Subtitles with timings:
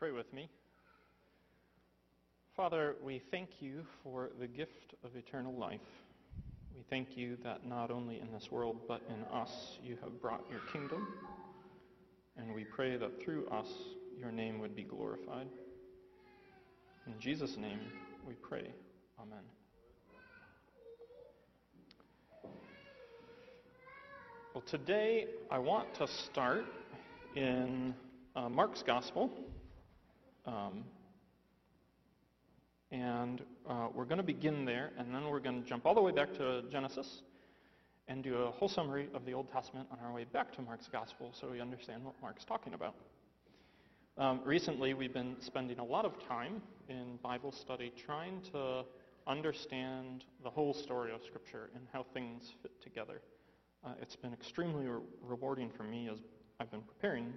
[0.00, 0.48] Pray with me.
[2.56, 5.78] Father, we thank you for the gift of eternal life.
[6.74, 9.50] We thank you that not only in this world but in us
[9.84, 11.06] you have brought your kingdom.
[12.38, 13.66] And we pray that through us
[14.18, 15.48] your name would be glorified.
[17.06, 17.80] In Jesus' name
[18.26, 18.72] we pray.
[19.20, 19.44] Amen.
[24.54, 26.64] Well, today I want to start
[27.36, 27.94] in
[28.34, 29.30] uh, Mark's Gospel.
[30.50, 30.84] Um,
[32.90, 36.00] and uh, we're going to begin there, and then we're going to jump all the
[36.00, 37.22] way back to Genesis
[38.08, 40.88] and do a whole summary of the Old Testament on our way back to Mark's
[40.88, 42.96] Gospel so we understand what Mark's talking about.
[44.18, 48.84] Um, recently, we've been spending a lot of time in Bible study trying to
[49.28, 53.20] understand the whole story of Scripture and how things fit together.
[53.84, 56.18] Uh, it's been extremely re- rewarding for me as
[56.58, 57.32] I've been preparing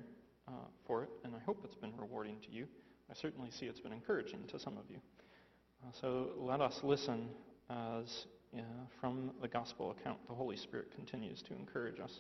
[0.48, 0.52] uh,
[0.88, 2.66] for it, and I hope it's been rewarding to you.
[3.10, 4.98] I certainly see it's been encouraging to some of you.
[5.84, 7.28] Uh, so let us listen
[7.70, 8.62] as uh,
[9.02, 12.12] from the gospel account the Holy Spirit continues to encourage us.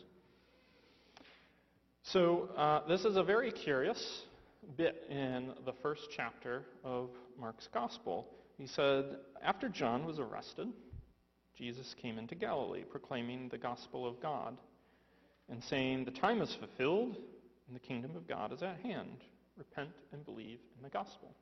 [2.03, 4.23] So uh, this is a very curious
[4.77, 8.27] bit in the first chapter of Mark's gospel.
[8.57, 9.05] He said,
[9.41, 10.67] After John was arrested,
[11.57, 14.57] Jesus came into Galilee proclaiming the gospel of God
[15.49, 17.17] and saying, The time is fulfilled
[17.67, 19.23] and the kingdom of God is at hand.
[19.57, 21.33] Repent and believe in the gospel.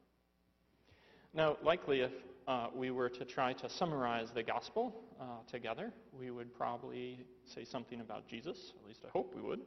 [1.33, 2.11] Now, likely, if
[2.47, 7.63] uh, we were to try to summarize the gospel uh, together, we would probably say
[7.63, 8.73] something about Jesus.
[8.81, 9.61] At least I hope we would,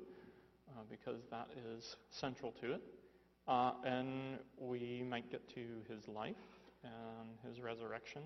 [0.69, 2.83] uh, because that is central to it.
[3.49, 6.37] Uh, and we might get to his life
[6.83, 8.23] and his resurrection.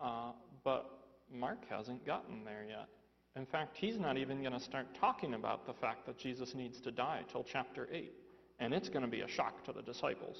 [0.00, 0.32] Uh,
[0.64, 0.90] but
[1.32, 2.88] Mark hasn't gotten there yet.
[3.36, 6.80] In fact, he's not even going to start talking about the fact that Jesus needs
[6.80, 8.12] to die till chapter 8.
[8.60, 10.36] And it's going to be a shock to the disciples.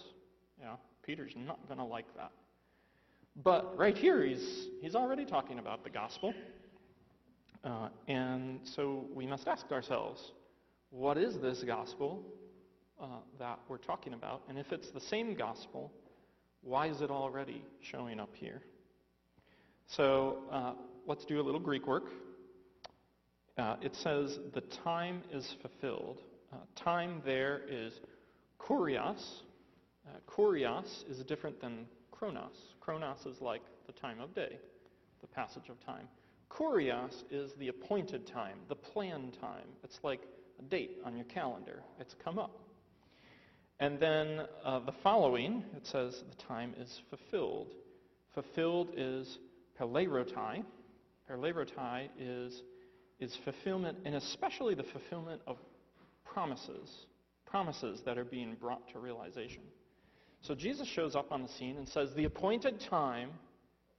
[0.60, 2.30] Yeah, Peter's not going to like that.
[3.42, 6.34] But right here, he's, he's already talking about the gospel.
[7.64, 10.32] Uh, and so we must ask ourselves
[10.90, 12.22] what is this gospel
[13.00, 13.06] uh,
[13.38, 14.42] that we're talking about?
[14.48, 15.92] And if it's the same gospel,
[16.62, 18.60] why is it already showing up here?
[19.86, 20.72] So uh,
[21.06, 22.06] let's do a little Greek work.
[23.56, 26.18] Uh, it says, the time is fulfilled.
[26.52, 28.00] Uh, time there is
[28.58, 29.42] kairos.
[30.06, 32.56] Uh, kairos is different than chronos.
[32.80, 34.58] Chronos is like the time of day,
[35.20, 36.08] the passage of time.
[36.50, 39.66] Kairos is the appointed time, the planned time.
[39.84, 40.22] It's like
[40.58, 41.82] a date on your calendar.
[42.00, 42.58] It's come up.
[43.78, 47.68] And then uh, the following, it says the time is fulfilled.
[48.34, 49.38] Fulfilled is
[49.80, 50.64] peplerotai.
[51.30, 52.62] Peplerotai is
[53.20, 55.58] is fulfillment, and especially the fulfillment of
[56.32, 57.06] promises,
[57.44, 59.62] promises that are being brought to realization.
[60.42, 63.30] So Jesus shows up on the scene and says, The appointed time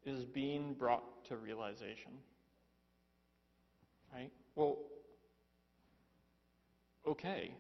[0.06, 2.12] is being brought to realization.
[4.14, 4.32] Right?
[4.56, 4.78] Well,
[7.08, 7.54] okay.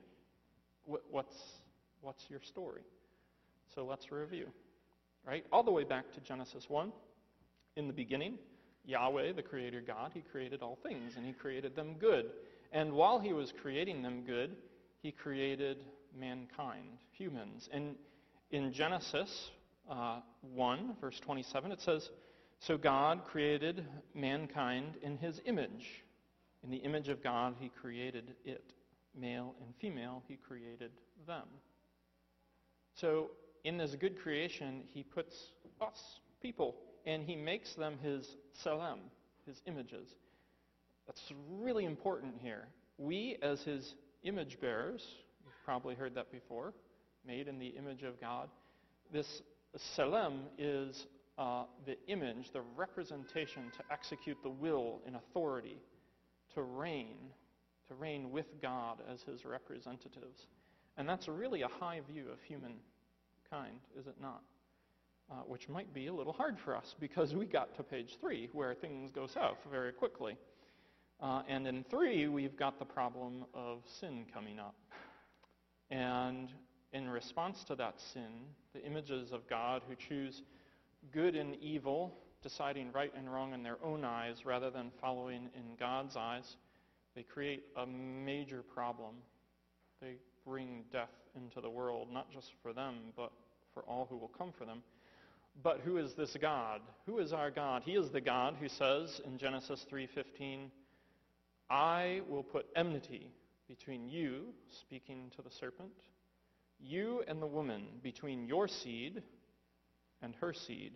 [0.86, 1.36] What's,
[2.02, 2.82] what's your story?
[3.76, 4.48] So let's review.
[5.26, 5.46] Right?
[5.52, 6.92] All the way back to Genesis 1.
[7.78, 8.38] In the beginning,
[8.86, 12.32] Yahweh, the Creator God, He created all things, and He created them good.
[12.72, 14.56] And while He was creating them good,
[15.02, 15.84] He created
[16.18, 17.70] mankind, humans.
[17.72, 17.96] And
[18.52, 19.52] in Genesis
[19.90, 20.20] uh,
[20.54, 22.09] 1, verse 27, it says,
[22.59, 26.04] So God created mankind in His image.
[26.64, 28.74] In the image of God, He created it.
[29.20, 30.92] Male and female, He created
[31.28, 31.48] them.
[32.96, 33.32] So
[33.64, 35.36] in this good creation, He puts
[35.82, 39.00] us, people, and he makes them his tselem,
[39.46, 40.08] his images.
[41.08, 42.68] That's really important here.
[42.98, 45.06] We, as his image bearers,
[45.44, 46.74] you've probably heard that before,
[47.26, 48.50] made in the image of God.
[49.12, 49.42] This
[49.98, 51.06] tselem is
[51.38, 55.78] uh, the image, the representation to execute the will in authority,
[56.54, 57.18] to reign,
[57.88, 60.47] to reign with God as his representatives.
[60.97, 64.42] And that's really a high view of humankind, is it not?
[65.32, 68.50] uh, which might be a little hard for us because we got to page three
[68.52, 70.36] where things go south very quickly.
[71.22, 74.76] Uh, and in three, we've got the problem of sin coming up.
[75.91, 76.50] And
[76.94, 80.41] in response to that sin, the images of God who choose
[81.14, 85.76] good and evil, deciding right and wrong in their own eyes rather than following in
[85.79, 86.56] God's eyes,
[87.16, 89.16] they create a major problem.
[90.02, 90.16] They
[90.46, 93.32] bring death into the world, not just for them, but
[93.73, 94.82] for all who will come for them.
[95.62, 96.82] But who is this God?
[97.06, 97.84] Who is our God?
[97.85, 100.72] He is the God who says in Genesis 3:15,
[101.72, 103.32] "I will put enmity
[103.70, 104.47] between you,
[104.82, 105.94] speaking to the serpent,
[106.78, 109.23] You and the woman between your seed
[110.22, 110.91] and her seed.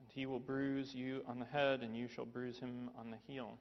[0.00, 3.18] And he will bruise you on the head, and you shall bruise him on the
[3.26, 3.58] heel.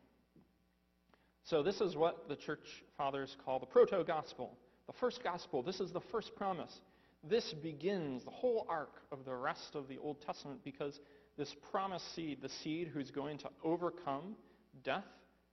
[1.44, 4.58] So, this is what the church fathers call the proto gospel,
[4.88, 5.62] the first gospel.
[5.62, 6.80] This is the first promise.
[7.26, 11.02] This begins the whole arc of the rest of the Old Testament because
[11.38, 14.38] this promised seed, the seed who's going to overcome
[14.86, 15.04] death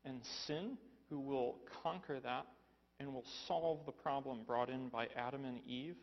[0.05, 0.77] and sin,
[1.09, 2.47] who will conquer that
[2.99, 5.97] and will solve the problem brought in by Adam and Eve,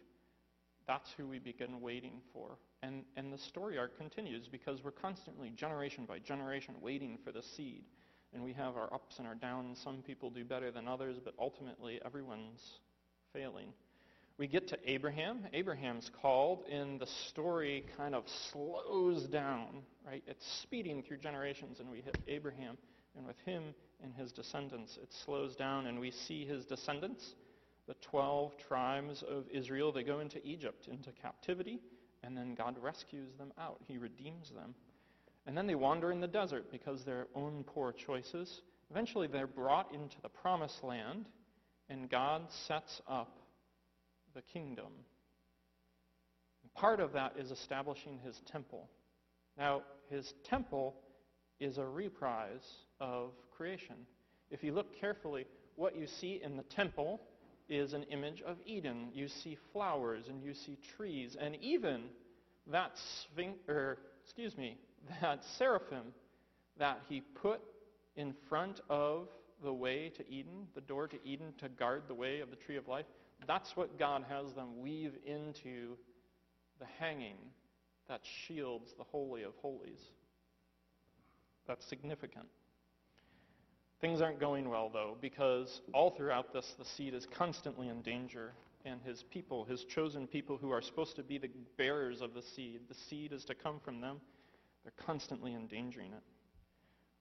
[0.88, 2.58] that's who we begin waiting for.
[2.82, 7.42] And, and the story arc continues because we're constantly, generation by generation, waiting for the
[7.42, 7.84] seed.
[8.34, 9.80] And we have our ups and our downs.
[9.84, 12.62] Some people do better than others, but ultimately everyone's
[13.34, 13.70] failing.
[14.38, 15.48] We get to Abraham.
[15.54, 20.24] Abraham's called, and the story kind of slows down, right?
[20.28, 22.78] It's speeding through generations, and we hit Abraham.
[23.16, 23.74] And with him
[24.04, 27.36] and his descendants, it slows down, and we see his descendants,
[27.88, 29.92] the 12 tribes of Israel.
[29.92, 31.80] They go into Egypt, into captivity,
[32.24, 33.80] and then God rescues them out.
[33.88, 34.76] He redeems them.
[35.46, 38.62] And then they wander in the desert because their own poor choices.
[38.92, 41.28] Eventually, they're brought into the promised land,
[41.90, 43.40] and God sets up
[44.36, 44.92] the kingdom.
[46.76, 48.88] Part of that is establishing his temple.
[49.58, 50.96] Now, his temple
[51.60, 52.66] is a reprise
[53.00, 53.96] of creation.
[54.50, 55.46] If you look carefully,
[55.76, 57.22] what you see in the temple
[57.70, 59.10] is an image of Eden.
[59.14, 62.04] You see flowers and you see trees, and even
[62.72, 64.78] that sphinx, or er, excuse me,
[65.22, 66.14] that seraphim
[66.78, 67.62] that he put
[68.16, 69.28] in front of
[69.64, 72.78] the way to Eden, the door to Eden, to guard the way of the tree
[72.78, 73.06] of life,
[73.46, 75.98] that's what God has them weave into
[76.80, 77.38] the hanging
[78.08, 80.00] that shields the Holy of Holies.
[81.68, 82.46] That's significant.
[84.00, 88.54] Things aren't going well, though, because all throughout this, the seed is constantly in danger.
[88.86, 92.42] And his people, his chosen people who are supposed to be the bearers of the
[92.42, 94.22] seed, the seed is to come from them.
[94.84, 96.24] They're constantly endangering it.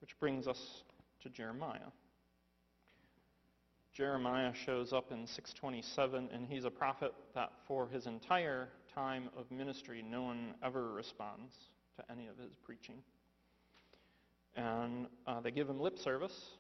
[0.00, 0.82] Which brings us
[1.22, 1.90] to Jeremiah.
[3.93, 9.50] Jeremiah shows up in 627, and he's a prophet that for his entire time of
[9.50, 11.54] ministry, no one ever responds
[11.96, 12.96] to any of his preaching.
[14.56, 16.53] And uh, they give him lip service,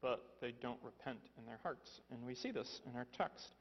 [0.00, 2.00] but they don't repent in their hearts.
[2.10, 3.54] And we see this in our text.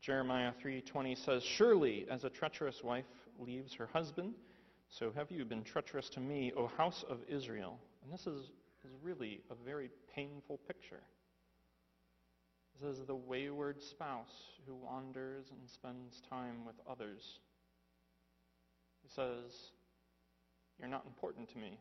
[0.00, 4.34] Jeremiah 3:20 says, "Surely as a treacherous wife leaves her husband,
[4.88, 8.50] so have you been treacherous to me, O house of Israel." And this is,
[8.84, 11.00] is really a very painful picture.
[12.80, 17.38] This is the wayward spouse who wanders and spends time with others.
[19.02, 19.70] He says,
[20.78, 21.78] You're not important to me.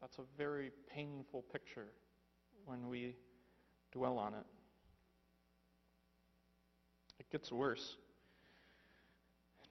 [0.00, 1.88] That's a very painful picture
[2.64, 3.16] when we
[3.92, 4.46] dwell on it.
[7.18, 7.96] It gets worse.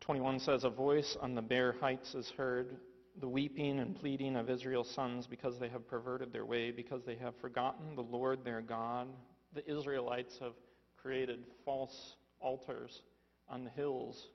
[0.02, 2.78] 21 says, A voice on the bare heights is heard,
[3.20, 7.16] the weeping and pleading of Israel's sons because they have perverted their way, because they
[7.16, 9.08] have forgotten the Lord their God.
[9.54, 10.54] The Israelites have
[11.02, 13.02] created false altars
[13.48, 14.28] on the hills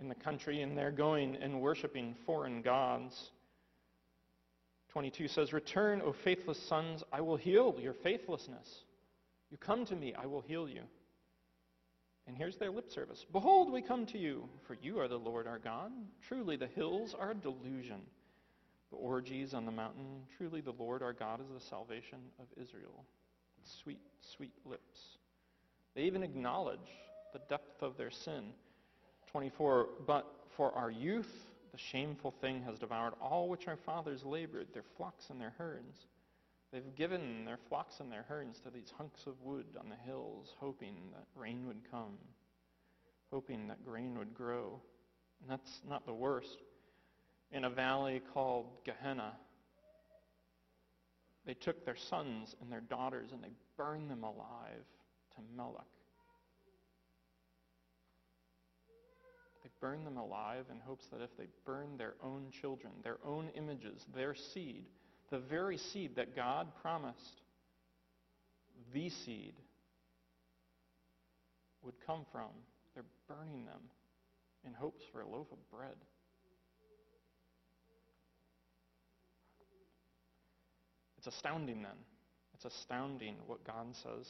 [0.00, 3.30] in the country, and they're going and worshiping foreign gods.
[4.92, 8.84] 22 says, Return, O faithless sons, I will heal your faithlessness.
[9.50, 10.82] You come to me, I will heal you.
[12.26, 15.46] And here's their lip service Behold, we come to you, for you are the Lord
[15.46, 15.90] our God.
[16.26, 18.00] Truly, the hills are a delusion.
[18.90, 23.04] The orgies on the mountain, truly, the Lord our God is the salvation of Israel.
[23.62, 25.18] Sweet, sweet lips.
[25.94, 26.78] They even acknowledge
[27.32, 28.52] the depth of their sin.
[29.30, 30.26] 24, but
[30.56, 35.30] for our youth, the shameful thing has devoured all which our fathers labored, their flocks
[35.30, 36.06] and their herds.
[36.72, 40.54] They've given their flocks and their herds to these hunks of wood on the hills,
[40.58, 42.16] hoping that rain would come,
[43.32, 44.80] hoping that grain would grow.
[45.40, 46.58] And that's not the worst.
[47.52, 49.32] In a valley called Gehenna,
[51.44, 54.84] they took their sons and their daughters and they burned them alive
[55.34, 55.86] to Moloch.
[59.62, 63.50] They burn them alive in hopes that if they burn their own children, their own
[63.54, 64.84] images, their seed,
[65.30, 67.42] the very seed that God promised,
[68.94, 69.54] the seed,
[71.82, 72.48] would come from.
[72.94, 73.80] They're burning them
[74.66, 75.96] in hopes for a loaf of bread.
[81.18, 81.98] It's astounding then.
[82.54, 84.26] It's astounding what God says.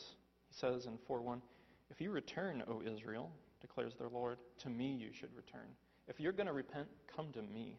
[0.48, 1.40] He says in 4:1,
[1.88, 5.68] "If you return, O Israel, declares their Lord, to me you should return.
[6.08, 7.78] If you're going to repent, come to me.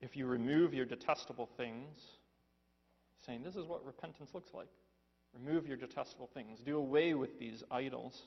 [0.00, 1.98] If you remove your detestable things,
[3.24, 4.68] saying this is what repentance looks like,
[5.34, 6.60] Remove your detestable things.
[6.64, 8.22] Do away with these idols.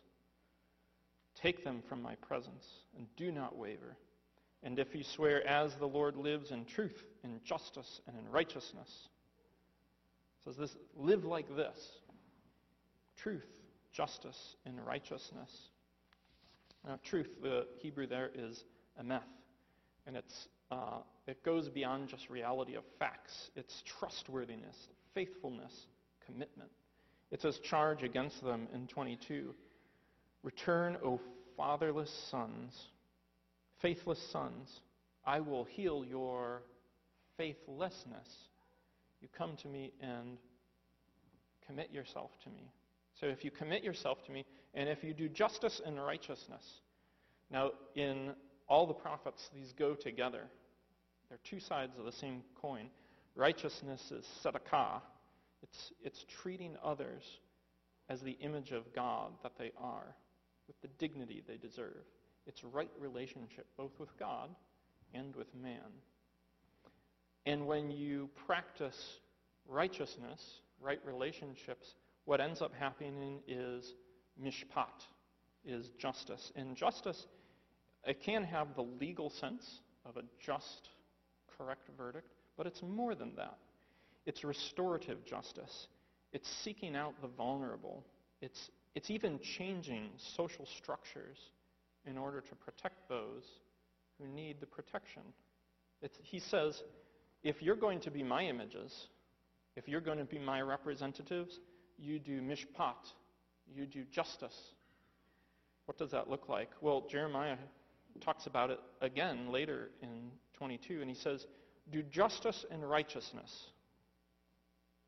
[1.42, 2.66] Take them from my presence,
[2.98, 3.96] and do not waver.
[4.64, 9.08] And if you swear, as the Lord lives in truth, in justice, and in righteousness,
[10.44, 11.78] says this, live like this
[13.16, 13.48] truth,
[13.98, 15.52] justice, and righteousness.
[16.86, 18.64] Now, truth, the Hebrew there is
[19.02, 19.22] emeth,
[20.06, 23.50] and it's, uh, it goes beyond just reality of facts.
[23.56, 24.76] It's trustworthiness,
[25.16, 25.74] faithfulness,
[26.26, 26.70] commitment.
[27.32, 29.54] It says, charge against them in 22.
[30.44, 31.20] Return, O
[31.58, 32.74] fatherless sons,
[33.82, 34.70] faithless sons.
[35.26, 36.62] I will heal your
[37.36, 38.30] faithlessness.
[39.22, 40.38] You come to me and
[41.66, 42.72] commit yourself to me.
[43.20, 46.64] So if you commit yourself to me, and if you do justice and righteousness.
[47.50, 48.34] Now, in
[48.68, 50.44] all the prophets, these go together.
[51.30, 52.90] They're two sides of the same coin.
[53.36, 55.02] Righteousness is tzedakah.
[55.64, 57.24] It's, it's treating others
[58.10, 60.16] as the image of God that they are,
[60.68, 62.06] with the dignity they deserve.
[62.46, 64.50] It's right relationship, both with God
[65.14, 65.92] and with man.
[67.46, 69.20] And when you practice
[69.68, 70.42] righteousness,
[70.82, 71.96] right relationships,
[72.28, 73.94] what ends up happening is
[74.44, 75.08] mishpat,
[75.64, 76.52] is justice.
[76.58, 77.26] And justice,
[78.06, 80.90] it can have the legal sense of a just,
[81.58, 83.58] correct verdict, but it's more than that.
[84.26, 85.88] It's restorative justice.
[86.34, 88.04] It's seeking out the vulnerable.
[88.42, 91.38] It's, it's even changing social structures
[92.06, 93.46] in order to protect those
[94.20, 95.22] who need the protection.
[96.02, 96.84] It's, he says,
[97.42, 99.08] if you're going to be my images,
[99.78, 101.58] if you're going to be my representatives,
[101.98, 102.96] you do mishpat,
[103.74, 104.56] you do justice.
[105.86, 106.70] What does that look like?
[106.82, 107.58] Well, Jeremiah
[108.22, 111.46] talks about it again later in 22, and he says,
[111.92, 113.68] Do justice and righteousness.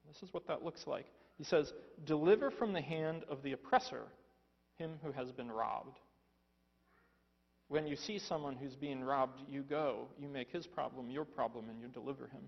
[0.07, 1.05] This is what that looks like.
[1.37, 1.73] He says,
[2.05, 4.03] Deliver from the hand of the oppressor
[4.77, 5.99] him who has been robbed.
[7.67, 11.69] When you see someone who's being robbed, you go, you make his problem your problem,
[11.69, 12.41] and you deliver him.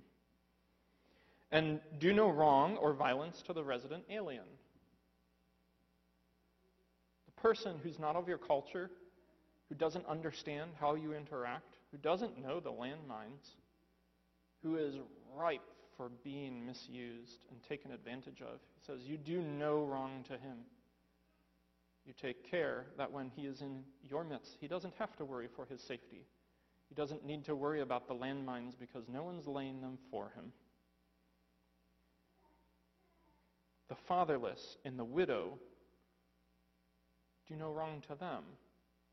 [1.51, 4.46] And do no wrong or violence to the resident alien.
[7.25, 8.89] The person who's not of your culture,
[9.67, 13.55] who doesn't understand how you interact, who doesn't know the landmines,
[14.63, 14.96] who is
[15.36, 15.62] ripe
[15.98, 18.60] for being misused and taken advantage of.
[18.75, 20.58] He says, You do no wrong to him.
[22.05, 25.48] You take care that when he is in your midst, he doesn't have to worry
[25.55, 26.25] for his safety.
[26.89, 30.51] He doesn't need to worry about the landmines because no one's laying them for him.
[33.91, 35.60] The fatherless and the widow
[37.50, 38.43] do no wrong to them.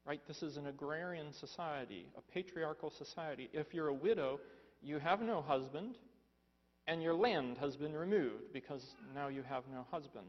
[0.07, 0.21] Right?
[0.29, 3.51] This is an agrarian society, a patriarchal society.
[3.53, 4.39] If you're a widow,
[4.81, 5.97] you have no husband,
[6.87, 10.29] and your land has been removed because now you have no husband.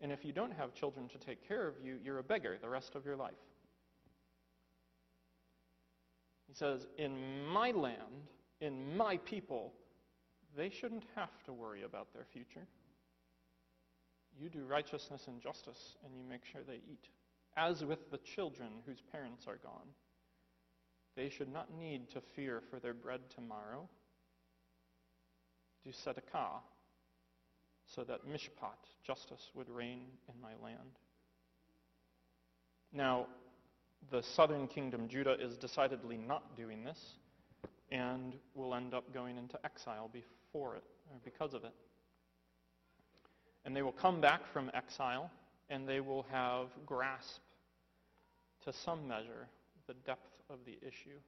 [0.00, 2.68] And if you don't have children to take care of you, you're a beggar the
[2.68, 3.32] rest of your life.
[6.46, 8.28] He says, In my land,
[8.60, 9.72] in my people,
[10.56, 12.68] they shouldn't have to worry about their future.
[14.40, 17.08] You do righteousness and justice, and you make sure they eat.
[17.56, 19.88] As with the children whose parents are gone,
[21.16, 23.88] they should not need to fear for their bread tomorrow.
[25.84, 26.60] Do tzedakah,
[27.86, 30.98] so that mishpat, justice, would reign in my land.
[32.92, 33.26] Now,
[34.10, 36.98] the southern kingdom, Judah, is decidedly not doing this
[37.90, 41.74] and will end up going into exile before it, or because of it.
[43.64, 45.30] And they will come back from exile
[45.70, 47.40] and they will have grasp
[48.64, 49.48] to some measure
[49.86, 51.18] the depth of the issue.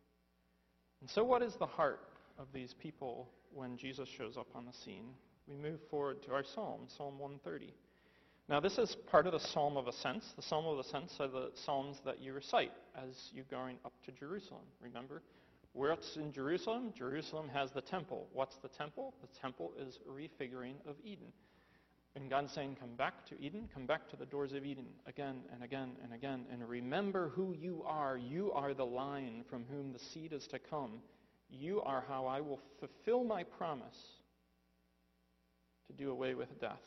[1.01, 2.01] And so, what is the heart
[2.39, 5.07] of these people when Jesus shows up on the scene?
[5.49, 7.73] we move forward to our psalm, Psalm 130.
[8.49, 10.27] Now, this is part of the Psalm of Ascents.
[10.37, 14.13] The Psalm of Ascents are the psalms that you recite as you're going up to
[14.13, 14.63] Jerusalem.
[14.81, 15.23] Remember,
[15.73, 16.93] what's in Jerusalem?
[16.97, 18.29] Jerusalem has the temple.
[18.33, 19.15] What's the temple?
[19.21, 21.33] The temple is a refiguring of Eden.
[22.17, 25.43] And God's saying, Come back to Eden, come back to the doors of Eden again
[25.53, 28.17] and again and again, and remember who you are.
[28.17, 31.03] You are the line from whom the seed is to come.
[31.51, 33.99] You are how I will fulfill my promise
[35.89, 36.83] to do away with death.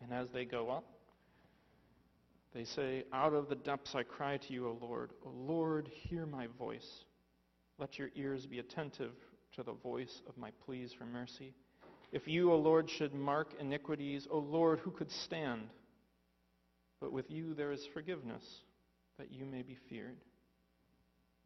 [0.00, 0.84] And as they go up,
[2.54, 5.12] they say, Out of the depths I cry to you, O Lord.
[5.26, 7.04] O Lord, hear my voice.
[7.78, 9.12] Let your ears be attentive
[9.52, 11.52] to the voice of my pleas for mercy.
[12.12, 15.62] If you, O Lord, should mark iniquities, O Lord, who could stand?
[17.00, 18.44] But with you there is forgiveness,
[19.18, 20.18] that you may be feared.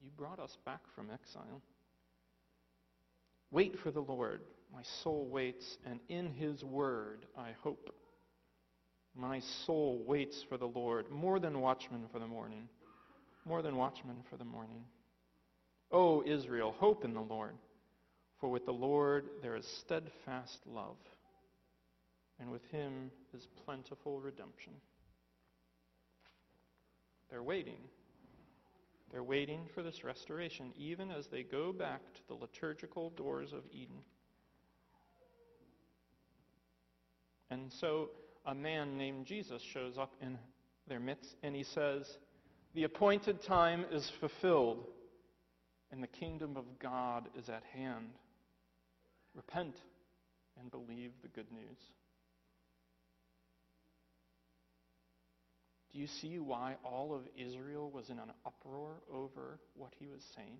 [0.02, 1.62] You brought us back from exile.
[3.50, 4.40] Wait for the Lord.
[4.72, 7.94] My soul waits, and in his word I hope.
[9.14, 12.68] My soul waits for the Lord, more than watchmen for the morning.
[13.46, 14.84] More than watchmen for the morning.
[15.92, 17.54] O Israel, hope in the Lord,
[18.40, 20.96] for with the Lord there is steadfast love,
[22.38, 24.72] and with him is plentiful redemption.
[27.30, 27.78] They're waiting.
[29.10, 33.62] They're waiting for this restoration, even as they go back to the liturgical doors of
[33.72, 33.98] Eden.
[37.50, 38.10] And so
[38.44, 40.38] a man named Jesus shows up in
[40.88, 42.18] their midst and he says,
[42.74, 44.86] The appointed time is fulfilled
[45.92, 48.10] and the kingdom of God is at hand.
[49.36, 49.76] Repent
[50.58, 51.78] and believe the good news.
[55.92, 60.22] Do you see why all of Israel was in an uproar over what he was
[60.34, 60.58] saying?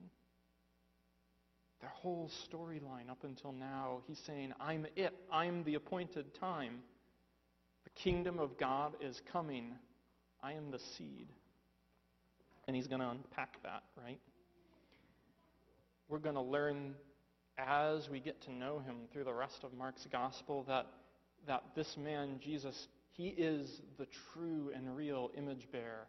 [1.81, 5.15] Their whole storyline up until now, he's saying, I'm it.
[5.31, 6.79] I'm the appointed time.
[7.85, 9.75] The kingdom of God is coming.
[10.43, 11.29] I am the seed.
[12.67, 14.21] And he's going to unpack that, right?
[16.09, 16.95] We're going to learn
[17.59, 20.87] as we get to know him through the rest of Mark's gospel that,
[21.47, 26.07] that this man, Jesus, he is the true and real image bearer.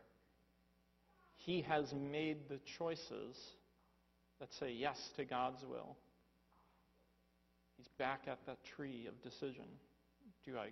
[1.38, 3.38] He has made the choices
[4.40, 5.96] that say yes to God's will.
[7.78, 9.66] He's back at that tree of decision.
[10.46, 10.70] Do I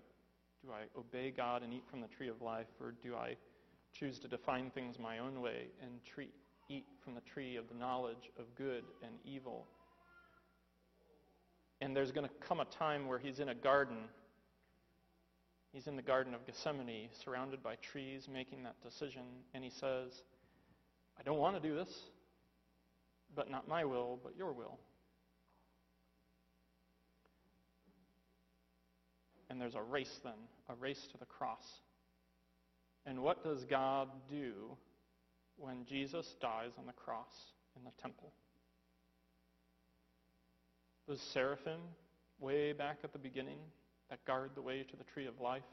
[0.63, 3.36] do I obey God and eat from the tree of life, or do I
[3.94, 6.34] choose to define things my own way and treat,
[6.70, 9.67] eat from the tree of the knowledge of good and evil?
[11.86, 13.98] And there's going to come a time where he's in a garden.
[15.72, 19.22] He's in the Garden of Gethsemane, surrounded by trees, making that decision,
[19.54, 20.24] and he says,
[21.20, 21.89] I don't want to do this,
[23.36, 24.80] but not my will, but your will.
[29.51, 30.34] And there's a race then,
[30.68, 31.68] a race to the cross.
[33.06, 34.76] And what does God do
[35.58, 38.34] when Jesus dies on the cross in the temple?
[41.08, 41.80] Those seraphim,
[42.39, 43.60] way back at the beginning,
[44.10, 45.63] that guard the way to the tree of life,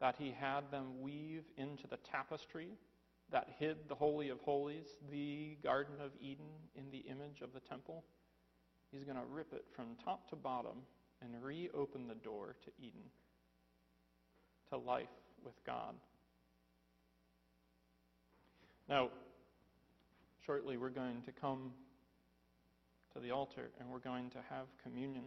[0.00, 2.68] that he had them weave into the tapestry
[3.30, 7.60] that hid the Holy of Holies, the Garden of Eden, in the image of the
[7.60, 8.04] temple.
[8.92, 10.82] He's going to rip it from top to bottom
[11.22, 13.02] and reopen the door to Eden
[14.70, 15.08] to life
[15.44, 15.94] with God.
[18.88, 19.08] Now,
[20.44, 21.72] shortly we're going to come
[23.14, 25.24] to the altar and we're going to have communion.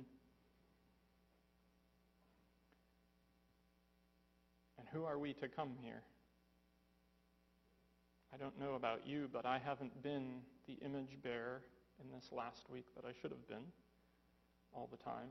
[4.78, 6.04] And who are we to come here?
[8.34, 11.62] I don't know about you, but I haven't been the image bearer
[12.04, 13.63] in this last week that I should have been
[14.73, 15.30] all the time.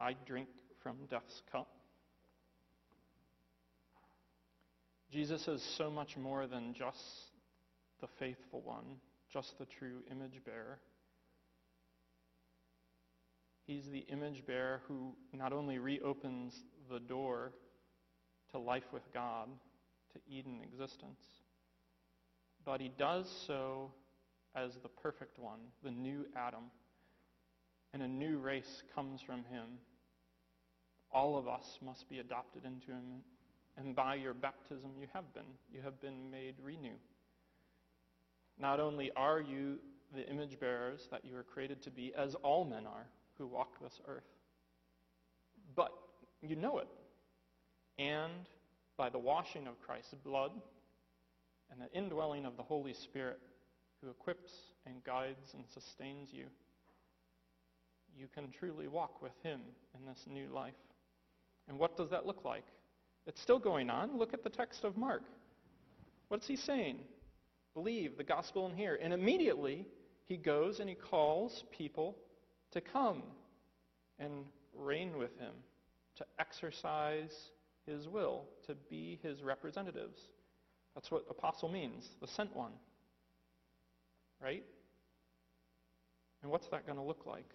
[0.00, 0.48] I drink
[0.82, 1.68] from death's cup.
[5.12, 6.98] Jesus is so much more than just
[8.00, 8.84] the faithful one,
[9.32, 10.78] just the true image bearer.
[13.66, 16.54] He's the image bearer who not only reopens
[16.90, 17.52] the door
[18.52, 19.48] to life with God,
[20.14, 21.20] to Eden existence,
[22.64, 23.92] but he does so
[24.54, 26.64] as the perfect one, the new Adam.
[27.92, 29.78] And a new race comes from him
[31.10, 33.22] all of us must be adopted into him.
[33.76, 35.44] And by your baptism, you have been.
[35.72, 36.96] You have been made renew.
[38.60, 39.78] Not only are you
[40.14, 43.80] the image bearers that you were created to be, as all men are who walk
[43.80, 44.24] this earth,
[45.76, 45.92] but
[46.42, 46.88] you know it.
[47.98, 48.32] And
[48.96, 50.52] by the washing of Christ's blood
[51.70, 53.38] and the indwelling of the Holy Spirit,
[54.00, 54.52] who equips
[54.86, 56.46] and guides and sustains you,
[58.16, 59.60] you can truly walk with Him
[59.96, 60.74] in this new life.
[61.68, 62.64] And what does that look like?
[63.26, 64.16] It's still going on.
[64.16, 65.22] Look at the text of Mark.
[66.28, 66.98] What's he saying?
[67.78, 68.98] Believe the gospel in here.
[69.00, 69.86] And immediately
[70.24, 72.16] he goes and he calls people
[72.72, 73.22] to come
[74.18, 74.32] and
[74.74, 75.52] reign with him,
[76.16, 77.32] to exercise
[77.86, 80.18] his will, to be his representatives.
[80.96, 82.72] That's what apostle means, the sent one.
[84.42, 84.64] Right?
[86.42, 87.48] And what's that going to look like?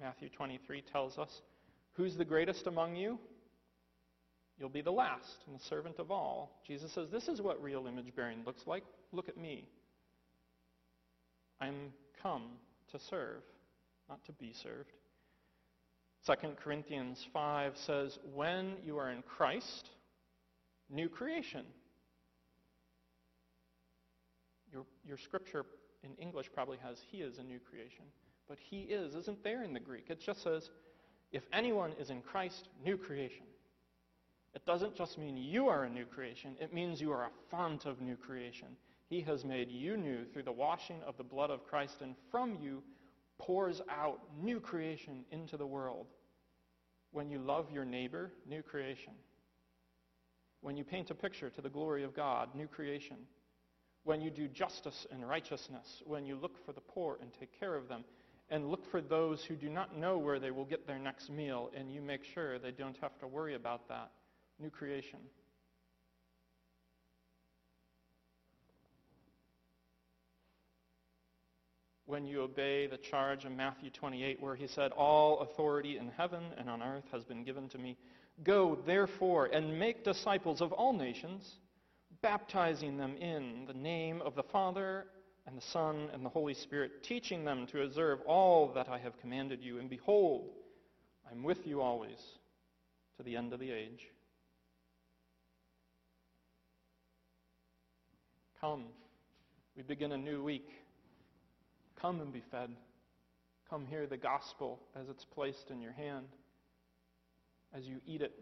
[0.00, 1.30] Matthew 23 tells us
[1.92, 3.20] Who's the greatest among you?
[4.58, 6.60] You'll be the last and the servant of all.
[6.66, 8.84] Jesus says, This is what real image bearing looks like.
[9.14, 9.68] Look at me.
[11.60, 12.42] I'm come
[12.90, 13.42] to serve,
[14.08, 14.92] not to be served.
[16.26, 19.90] 2 Corinthians 5 says, When you are in Christ,
[20.90, 21.64] new creation.
[24.72, 25.64] Your, your scripture
[26.02, 28.04] in English probably has, He is a new creation.
[28.48, 30.06] But He is isn't there in the Greek.
[30.08, 30.70] It just says,
[31.30, 33.44] if anyone is in Christ, new creation.
[34.54, 37.86] It doesn't just mean you are a new creation, it means you are a font
[37.86, 38.68] of new creation.
[39.08, 42.56] He has made you new through the washing of the blood of Christ, and from
[42.60, 42.82] you
[43.38, 46.06] pours out new creation into the world.
[47.12, 49.12] When you love your neighbor, new creation.
[50.62, 53.16] When you paint a picture to the glory of God, new creation.
[54.04, 57.74] When you do justice and righteousness, when you look for the poor and take care
[57.74, 58.04] of them,
[58.50, 61.70] and look for those who do not know where they will get their next meal,
[61.76, 64.10] and you make sure they don't have to worry about that.
[64.58, 65.18] New creation.
[72.14, 76.44] When you obey the charge of Matthew 28, where he said, All authority in heaven
[76.56, 77.96] and on earth has been given to me.
[78.44, 81.56] Go, therefore, and make disciples of all nations,
[82.22, 85.06] baptizing them in the name of the Father
[85.48, 89.20] and the Son and the Holy Spirit, teaching them to observe all that I have
[89.20, 89.80] commanded you.
[89.80, 90.50] And behold,
[91.28, 92.20] I'm with you always
[93.16, 94.06] to the end of the age.
[98.60, 98.84] Come,
[99.76, 100.83] we begin a new week.
[102.00, 102.70] Come and be fed.
[103.70, 106.26] Come hear the gospel as it's placed in your hand,
[107.74, 108.32] as you eat it.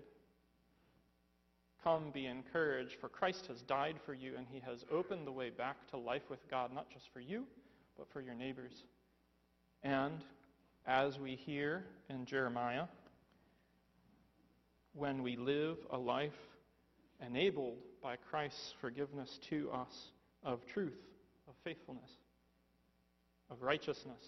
[1.85, 5.51] Come be encouraged, for Christ has died for you, and he has opened the way
[5.51, 7.45] back to life with God, not just for you,
[7.97, 8.85] but for your neighbors.
[9.83, 10.23] And
[10.87, 12.85] as we hear in Jeremiah,
[14.95, 16.33] when we live a life
[17.25, 20.13] enabled by Christ's forgiveness to us
[20.45, 20.99] of truth,
[21.49, 22.11] of faithfulness,
[23.53, 24.25] of righteousness,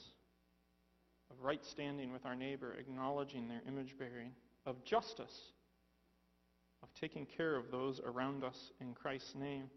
[1.30, 4.32] of right standing with our neighbor, acknowledging their image bearing,
[4.66, 5.52] of justice
[6.84, 9.70] of taking care of those around us in Christ's name.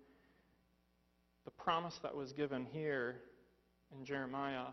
[1.45, 3.15] The promise that was given here
[3.97, 4.67] in Jeremiah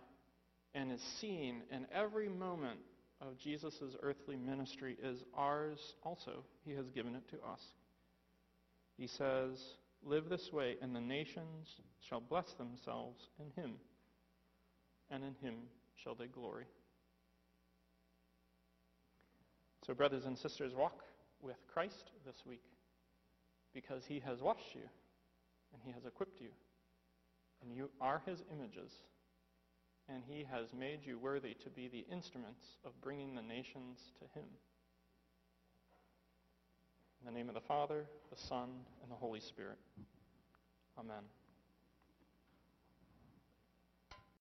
[0.74, 2.80] and is seen in every moment
[3.20, 6.42] of Jesus' earthly ministry is ours also.
[6.64, 7.60] He has given it to us.
[8.96, 9.62] He says,
[10.02, 11.68] Live this way, and the nations
[12.08, 13.74] shall bless themselves in him,
[15.10, 15.54] and in him
[15.96, 16.64] shall they glory.
[19.86, 21.02] So, brothers and sisters, walk
[21.42, 22.62] with Christ this week
[23.74, 24.88] because he has washed you
[25.72, 26.48] and he has equipped you.
[27.62, 28.92] And you are his images.
[30.08, 34.38] And he has made you worthy to be the instruments of bringing the nations to
[34.38, 34.46] him.
[37.20, 38.68] In the name of the Father, the Son,
[39.02, 39.78] and the Holy Spirit.
[40.98, 41.24] Amen.